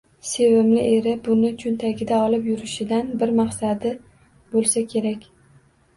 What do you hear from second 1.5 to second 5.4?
cho'ntagida olib yurishidan bir maqsadi bo'lsa kerak